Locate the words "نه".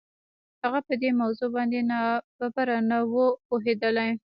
2.89-2.97